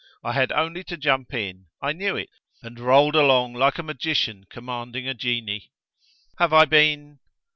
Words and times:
I 0.23 0.33
had 0.33 0.51
only 0.51 0.83
to 0.85 0.97
jump 0.97 1.31
in; 1.31 1.67
I 1.79 1.93
knew 1.93 2.15
it, 2.17 2.29
and 2.63 2.79
rolled 2.79 3.13
along 3.13 3.53
like 3.53 3.77
a 3.77 3.83
magician 3.83 4.45
commanding 4.49 5.07
a 5.07 5.13
genie." 5.13 5.69
"Have 6.39 6.53
I 6.53 6.65
been 6.65 7.19